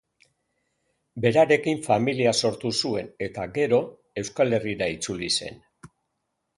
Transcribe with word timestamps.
Berarekin 1.25 1.83
familia 1.89 2.33
sortu 2.43 2.73
zuen 2.79 3.13
eta 3.29 3.47
gero 3.61 3.83
Euskal 4.23 4.61
Herrira 4.61 4.93
itzuli 4.99 5.35
zen. 5.41 5.67